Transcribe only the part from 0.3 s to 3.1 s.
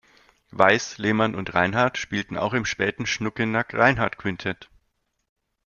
Weis, Lehmann und Reinhardt spielten auch im späten